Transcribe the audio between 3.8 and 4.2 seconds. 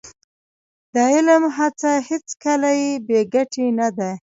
ده.